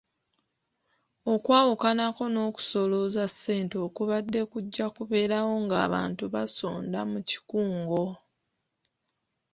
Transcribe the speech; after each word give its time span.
Okwawukanako 1.33 2.23
n’okusolooza 2.29 3.23
ssente 3.33 3.75
okubadde 3.87 4.41
kujja 4.51 4.85
kubeerawo 4.95 5.53
ng’abantu 5.65 6.23
basonda 6.33 6.99
mu 7.11 7.19
kikungo. 7.29 8.03